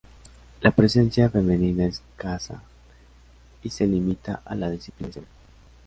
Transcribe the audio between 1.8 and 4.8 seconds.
es escasa y se limita a la